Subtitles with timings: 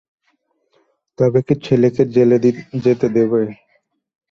[1.19, 2.37] তবে কি ছেলেকে জেলে
[2.83, 3.41] যেতে দেবে।